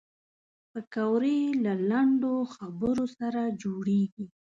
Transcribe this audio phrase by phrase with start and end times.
[0.71, 4.25] پکورې له لنډو خبرو سره جوړېږي